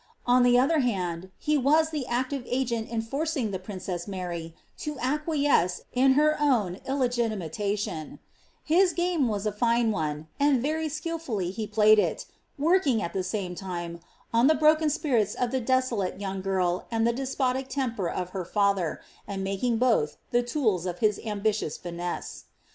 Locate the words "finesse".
21.77-22.45